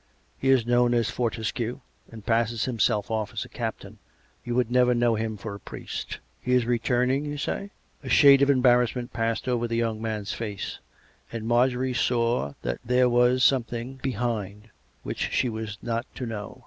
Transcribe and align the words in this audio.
He 0.35 0.49
is 0.49 0.65
known 0.65 0.95
as 0.95 1.11
Fortescue, 1.11 1.79
and 2.09 2.25
passes 2.25 2.65
himself 2.65 3.11
off 3.11 3.33
as 3.33 3.45
a 3.45 3.49
captain. 3.49 3.99
You 4.43 4.55
would 4.55 4.71
never 4.71 4.95
know 4.95 5.13
him 5.13 5.37
for 5.37 5.53
a 5.53 5.59
priest."" 5.59 6.17
He 6.41 6.53
is 6.53 6.65
returning, 6.65 7.23
you 7.23 7.37
say?" 7.37 7.69
A 8.03 8.09
shade 8.09 8.41
of 8.41 8.49
embarrassment 8.49 9.13
passed 9.13 9.47
over 9.47 9.67
the 9.67 9.77
young 9.77 10.01
man's 10.01 10.33
face, 10.33 10.79
and 11.31 11.45
Marjorie 11.45 11.93
saw 11.93 12.55
that 12.63 12.79
there 12.83 13.09
was 13.09 13.43
something 13.43 13.99
behind 14.01 14.71
which 15.03 15.29
she 15.31 15.49
was 15.49 15.77
not 15.83 16.07
to 16.15 16.25
know. 16.25 16.59